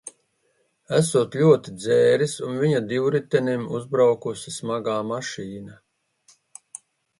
Esot 0.99 1.35
ļoti 1.41 1.73
dzēris 1.81 2.33
un 2.47 2.57
viņa 2.63 2.81
divritenim 2.93 3.69
uzbraukusi 3.81 4.57
smagā 4.59 4.99
mašīna. 5.13 5.81